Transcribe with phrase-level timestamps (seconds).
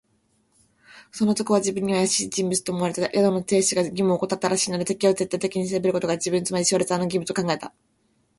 [1.15, 3.03] この男は自分にはあやしい人物と思われた。
[3.03, 7.71] 宿の亭主が義務をおこたったらしいので、事を徹底的に調べることが、自分、つまりシュワルツァーの義務と考えた。